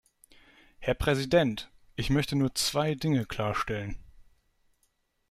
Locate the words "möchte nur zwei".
2.09-2.95